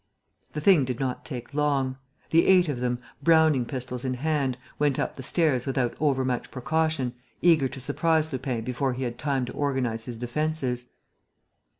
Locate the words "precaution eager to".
6.49-7.79